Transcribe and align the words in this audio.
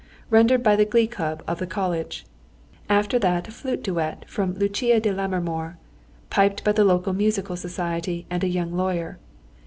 rendered 0.31 0.63
by 0.63 0.75
the 0.75 0.83
glee 0.83 1.05
club 1.05 1.43
of 1.47 1.59
the 1.59 1.67
College. 1.67 2.25
After 2.89 3.19
that 3.19 3.47
a 3.47 3.51
flute 3.51 3.83
duet 3.83 4.27
from 4.27 4.55
Lucia 4.55 4.99
di 4.99 5.11
Lammermoor, 5.11 5.77
piped 6.31 6.63
by 6.63 6.71
the 6.71 6.83
local 6.83 7.13
musical 7.13 7.55
society 7.55 8.25
and 8.27 8.43
a 8.43 8.47
young 8.47 8.73
lawyer. 8.73 9.19